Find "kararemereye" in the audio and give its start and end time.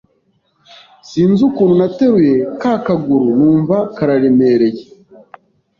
3.95-4.83